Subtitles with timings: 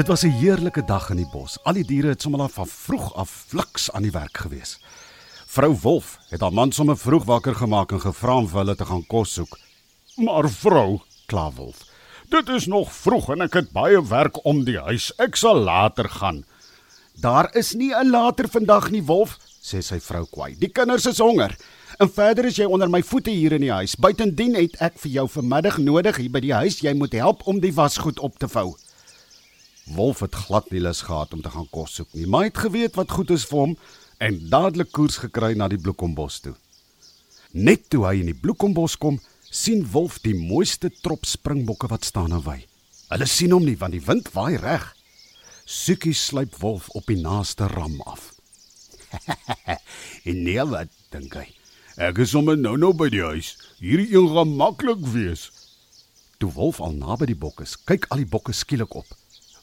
[0.00, 1.58] Dit was 'n heerlike dag in die bos.
[1.62, 4.78] Al die diere het sommer van vroeg af fliks aan die werk gewees.
[5.46, 8.84] Vrou Wolf het haar man sommer vroeg wakker gemaak en gevra om vir hulle te
[8.84, 9.58] gaan kos soek.
[10.16, 11.76] Maar vrou, kla Wolf.
[12.28, 15.12] Dit is nog vroeg en ek het baie werk om die huis.
[15.18, 16.44] Ek sal later gaan.
[17.20, 20.56] Daar is nie 'n later vandag nie, Wolf, sê sy vrou kwaai.
[20.58, 21.56] Die kinders is honger.
[21.98, 23.96] En verder is jy onder my voete hier in die huis.
[23.96, 26.80] Buitendien het ek vir jou vanmiddag nodig hier by die huis.
[26.80, 28.76] Jy moet help om die wasgoed op te vou.
[29.90, 32.94] Wolf het glad nie lus gehad om te gaan kos soek nie, maar het geweet
[32.98, 33.76] wat goed is vir hom
[34.22, 36.54] en dadelik koers gekry na die bloekombos toe.
[37.50, 39.18] Net toe hy in die bloekombos kom,
[39.50, 42.60] sien Wolf die mooiste trop springbokke wat staan en wy.
[43.10, 44.84] Hulle sien hom nie want die wind waai reg.
[45.66, 48.30] Sukie sluip Wolf op die naaste ram af.
[50.30, 51.48] en nee wat dink hy?
[51.98, 53.56] Ek is sommer nou nou by die huis.
[53.82, 55.48] Hierdie een gaan maklik wees.
[56.38, 59.10] Toe Wolf al naby die bokke is, kyk al die bokke skielik op.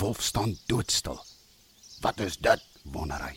[0.00, 1.20] Wolf staan doodstil.
[2.00, 2.60] Wat is dit?
[2.82, 3.34] wonder hy.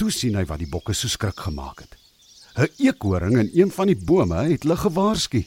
[0.00, 1.96] Toe sien hy wat die bokke so skrik gemaak het.
[2.56, 5.42] 'n Eekhoring in een van die bome het hulle gewaarsku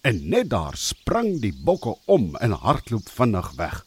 [0.00, 3.84] en net daar spring die bokke om en hardloop vinnig weg.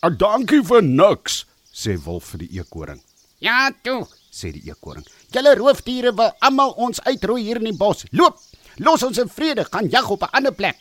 [0.00, 3.02] "Ag dankie vir niks," sê Wolf vir die eekhoring.
[3.38, 5.06] "Ja, toe," sê die eekhoring.
[5.30, 8.04] "Julle roofdiere wil almal ons uitroei hier in die bos.
[8.10, 8.38] Loop,
[8.76, 10.78] los ons in vrede, gaan jag op 'n ander plek."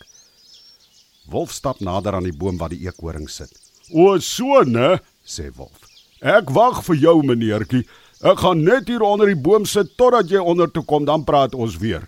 [1.25, 3.70] Wolf stap nader aan die boom waar die eekhoring sit.
[3.93, 5.79] "O, so, né?" sê Wolf.
[6.21, 7.87] "Ek wag vir jou, meneertjie.
[8.23, 11.55] Ek gaan net hier onder die boom sit totdat jy onder toe kom, dan praat
[11.55, 12.07] ons weer."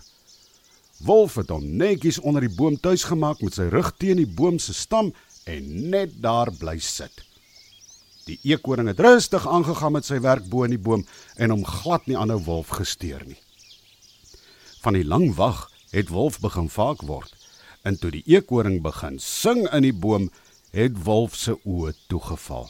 [1.04, 4.58] Wolf het hom netjies onder die boom tuis gemaak met sy rug teen die boom
[4.58, 5.12] se stam
[5.44, 7.24] en net daar bly sit.
[8.24, 11.04] Die eekhoring het rustig aangegaan met sy werk bo in die boom
[11.36, 13.36] en hom glad nie aanhou wolf gesteer nie.
[14.80, 17.34] Van die lang wag het wolf begin vaak word
[17.84, 20.30] en toe die eekhoring begin sing in die boom,
[20.74, 22.66] het wolf se oë toegeval.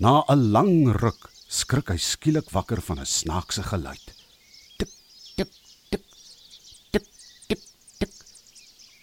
[0.00, 4.06] Na 'n lang ruk skrik hy skielik wakker van 'n snaakse geluid.
[4.78, 4.90] Tik
[5.36, 5.50] tik
[5.90, 6.04] tik
[6.92, 7.04] tik
[7.48, 7.62] tik
[7.98, 8.12] tik.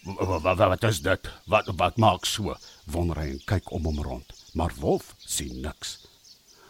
[0.04, 1.30] Wat wat wat is dit?
[1.46, 2.56] Wat wat maak so?
[2.86, 6.00] Wonder hy en kyk om hom rond, maar wolf sien niks.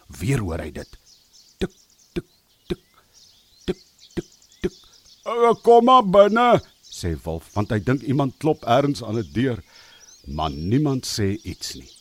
[0.07, 0.97] Weer hoor hy dit.
[1.57, 1.71] Tik
[2.13, 2.27] tik
[2.67, 2.79] tik
[3.65, 3.79] tik
[4.15, 4.27] tik
[4.61, 4.73] tik.
[5.63, 9.63] Kom maar binne, sê wolf, want hy dink iemand klop ergens aan 'n deur,
[10.25, 11.91] maar niemand sê iets nie.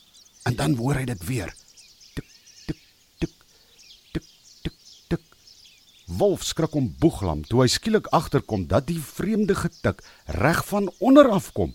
[0.43, 1.53] En dan hoor hy dit weer.
[6.05, 10.03] Wolf skrik om boeglam toe hy skielik agterkom dat die vreemde getik
[10.37, 11.73] reg van onder af kom.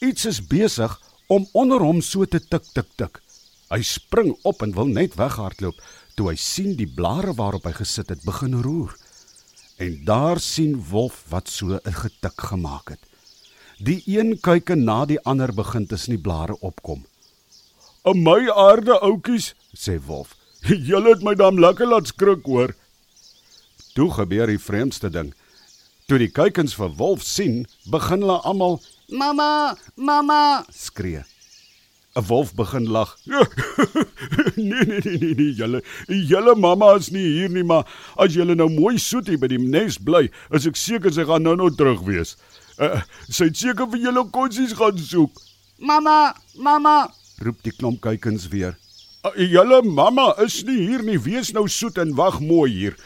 [0.00, 0.94] Iets is besig
[1.28, 3.20] om onder hom so te tik tik tik.
[3.68, 5.76] Hy spring op en wil net weghardloop
[6.16, 8.96] toe hy sien die blare waarop hy gesit het begin roer.
[9.78, 13.07] En daar sien Wolf wat so 'n getik gemaak het.
[13.78, 17.04] Die een kuike na die ander begin tussen die blare opkom.
[18.04, 20.34] "In my aarde oudjies," sê Wolf.
[20.88, 22.74] "Julle het my dan lekker laat skrik hoor."
[23.94, 25.34] Toe gebeur die vreemdste ding.
[26.06, 31.22] Toe die kuikens vir wolf sien, begin hulle almal "Mamma, mamma!" skree.
[32.16, 33.16] 'n Wolf begin lag.
[34.56, 38.54] nee nee nee nee, nee julle julle mamma is nie hier nie, maar as julle
[38.54, 42.02] nou mooi soet hier by die nes bly, is ek seker sy gaan nou-nou terug
[42.02, 42.34] wees.
[42.78, 45.40] Uh, sy het seker vir julle konsies gaan soek.
[45.78, 47.10] "Mamma, mamma!"
[47.42, 48.76] roep die klomp kuikens weer.
[49.26, 51.18] Uh, julle mamma is nie hier nie.
[51.18, 52.96] Wees nou soet en wag mooi hier.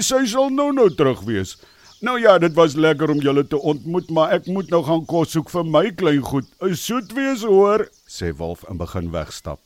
[0.00, 1.56] Sy sal nou nou terug wees.
[2.00, 5.32] Nou ja, dit was lekker om julle te ontmoet, maar ek moet nou gaan kos
[5.32, 6.46] soek vir my klein goed.
[6.76, 9.58] Soet wees hoor, sê Wolf en begin wegstap.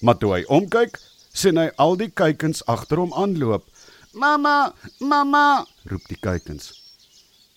[0.00, 0.98] Maar toe hy omkyk,
[1.32, 3.64] sien hy al die kuikens agter hom aanloop.
[4.12, 6.79] "Mamma, mamma!" roep die kuikens.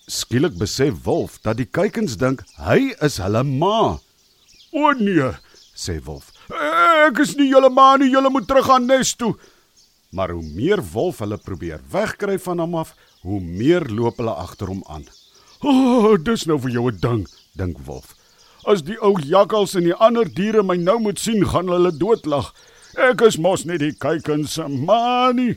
[0.06, 3.96] Skielik besef Wolf dat die kuikens dink hy is hulle ma.
[4.72, 5.32] "O nee,"
[5.74, 6.32] sê Wolf.
[6.52, 9.34] "Ek is nie julle ma nie, julle moet terug aan nes toe."
[10.12, 14.66] Maar hoe meer wolf hulle probeer wegkry van hom af, hoe meer loop hulle agter
[14.66, 15.08] hom aan.
[15.62, 17.26] "O, oh, dis nou vir jou 'n ding,"
[17.56, 18.14] dink wolf.
[18.66, 22.52] "As die ou jakkals en die ander diere my nou moet sien, gaan hulle doodlag.
[22.96, 25.56] Ek is mos net die kuikens se manie."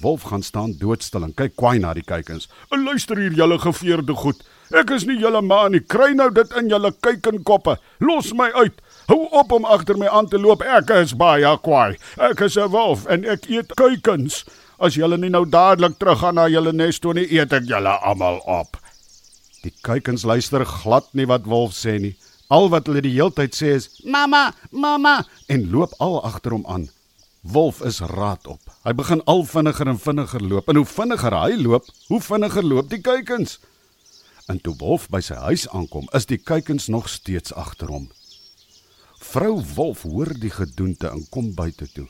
[0.00, 2.48] Wolf gaan staan doodstil en kyk kwaai na die kuikens.
[2.70, 4.42] "En luister hier, julle geveerde goed.
[4.70, 5.80] Ek is nie julle ma nie.
[5.80, 7.78] Kry nou dit in julle kuikenkoppe.
[7.98, 8.80] Los my uit.
[9.06, 10.62] Hou op om agter my aan te loop.
[10.62, 11.96] Ek is baie kwaai.
[12.16, 14.44] Ek is 'n wolf en ek eet kuikens.
[14.78, 18.40] As julle nie nou dadelik teruggaan na julle nes toe nie, eet ek julle almal
[18.46, 18.76] op."
[19.62, 22.16] Die kuikens luister glad nie wat wolf sê nie.
[22.50, 26.88] Al wat hulle die heeltyd sê is: "Mamma, mamma!" en loop al agter hom aan.
[27.42, 28.60] Wolf is raad op.
[28.88, 32.86] Hy begin al vinniger en vinniger loop en hoe vinniger hy loop, hoe vinniger loop
[32.88, 33.58] die kuikens.
[34.48, 38.06] En toe Wolf by sy huis aankom, is die kuikens nog steeds agter hom.
[39.28, 42.06] Vrou Wolf hoor die gedoente en kom buite toe.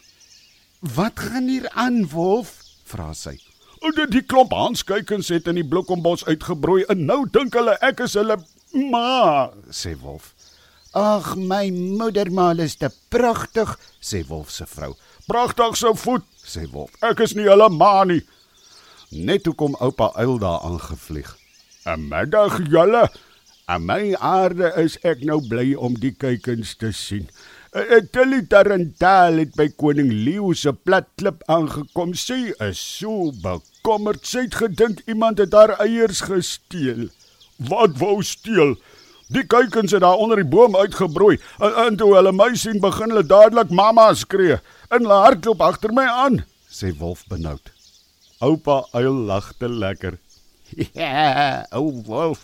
[0.94, 2.54] "Wat gaan hier aan, Wolf?"
[2.84, 3.34] vra sy.
[3.82, 8.14] "O, die, klomp hanskuikens het in die bloekombos uitgebroei en nou dink hulle ek is
[8.14, 8.38] hulle
[8.70, 10.37] ma," sê Wolf.
[10.98, 14.94] "Ag, my moedermaal is te pragtig," sê Wolf se vrou.
[15.26, 16.90] "Pragtig so voet," sê Wolf.
[17.02, 18.22] "Ek is nie hulle ma nie."
[19.10, 21.36] Net toe kom oupa uil daar aangevlieg.
[21.96, 23.10] "Middag julle.
[23.66, 27.28] Aan my aarde is ek nou bly om die kuikens te sien."
[28.12, 32.14] Tilly Tarantal het by koning Leo se plat klip aangekom.
[32.14, 34.24] Sy is so bekommerd.
[34.26, 37.08] Sy het gedink iemand het haar eiers gesteel.
[37.68, 38.76] Wat wou steel?
[39.28, 41.38] Die kuikens het daar onder die boom uitgebroei.
[41.58, 44.56] En, en toe hulle my sien, begin hulle dadelik mamma skree.
[44.88, 46.40] En hulle hardloop agter my aan,
[46.72, 47.72] sê Wolf benoud.
[48.40, 50.18] Oupa uil lag te lekker.
[50.92, 52.42] Ja, ou wolf.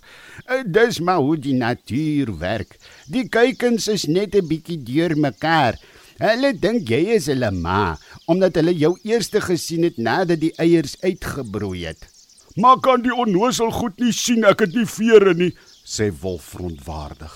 [0.48, 2.78] eh, Dis maar hoe die natuur werk.
[3.12, 5.76] Die kuikens is net 'n bietjie deurmekaar.
[6.19, 10.96] Hulle dink jy is hulle ma omdat hulle jou eerste gesien het nadat die eiers
[11.02, 12.08] uitgebroei het.
[12.56, 15.52] Maar kan die onnosel goed nie sien ek het nie vere nie,
[15.84, 17.34] sê Wolf verontwaardig.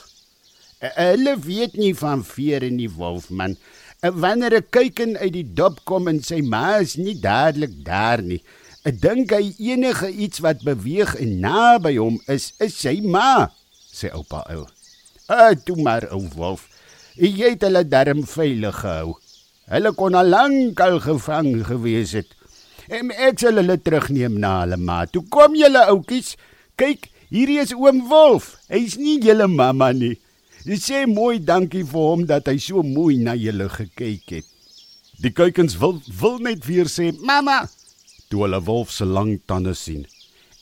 [0.81, 3.57] Eh, Hulle weet nie van vere nie, wolf man.
[4.01, 8.23] Eh, Wanneer 'n kuiken uit die dop kom en sy ma is nie dadelik daar
[8.23, 8.43] nie,
[8.85, 13.51] ek dink hy enige iets wat beweeg en naby hom is, is sy ma,
[13.93, 14.69] sê oupa uil.
[15.29, 16.69] Ah, toe maar ou wolf.
[17.17, 19.19] Jy het hulle darm veilig gehou.
[19.69, 22.31] Hulle kon al lank al gevang gewees het.
[22.89, 25.05] En ek sal hulle terugneem na hulle ma.
[25.07, 26.37] Toe kom julle oudjies.
[26.77, 28.57] Kyk, hierdie is oom Wolf.
[28.69, 30.17] Hy's nie julle mamma nie.
[30.65, 34.47] Dis sê mooi dankie vir hom dat hy so mooi na julle gekyk het.
[35.23, 37.67] Die kuikens wil wil net weer sê Mamma,
[38.31, 40.07] toe hulle Wolf se lang tande sien.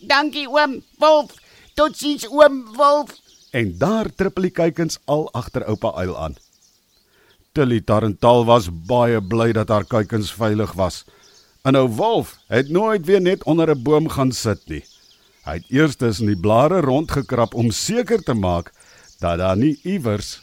[0.00, 1.32] dankie oom Wolf.
[1.74, 3.10] Totsiens oom Wolf.
[3.52, 6.36] En daar trippel die kuikens al agter oupa uil aan.
[7.52, 11.04] Tilly Tarantal was baie bly dat haar kuikens veilig was.
[11.64, 14.84] En nou Wolf het nooit weer net onder 'n boom gaan sit nie.
[15.46, 18.72] Hy het eers tussen die blare rondgekrap om seker te maak
[19.22, 20.40] dat daar nie iewers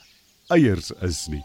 [0.48, 1.44] eiers is nie.